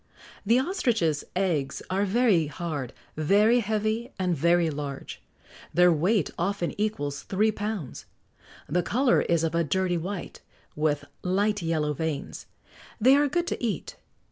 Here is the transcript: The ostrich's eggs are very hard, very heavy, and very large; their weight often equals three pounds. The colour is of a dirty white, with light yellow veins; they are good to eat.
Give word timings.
The 0.43 0.57
ostrich's 0.57 1.23
eggs 1.35 1.83
are 1.91 2.05
very 2.05 2.47
hard, 2.47 2.91
very 3.15 3.59
heavy, 3.59 4.11
and 4.17 4.35
very 4.35 4.71
large; 4.71 5.21
their 5.75 5.93
weight 5.93 6.31
often 6.39 6.73
equals 6.81 7.21
three 7.21 7.51
pounds. 7.51 8.07
The 8.67 8.81
colour 8.81 9.21
is 9.21 9.43
of 9.43 9.53
a 9.53 9.63
dirty 9.63 9.99
white, 9.99 10.41
with 10.75 11.05
light 11.21 11.61
yellow 11.61 11.93
veins; 11.93 12.47
they 12.99 13.15
are 13.15 13.27
good 13.27 13.45
to 13.45 13.63
eat. 13.63 13.95